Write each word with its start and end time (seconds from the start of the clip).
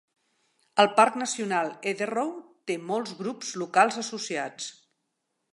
El 0.83 0.87
parc 0.99 1.19
nacional 1.23 1.69
Etherow 1.93 2.33
té 2.71 2.79
molts 2.89 3.15
grups 3.23 3.55
locals 3.65 4.03
associats. 4.07 4.73